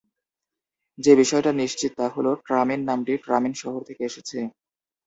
[0.99, 4.37] যে-বিষয়টা নিশ্চিত তা হল, "ট্রামিন" নামটি ট্রামিন শহর থেকে এসেছে।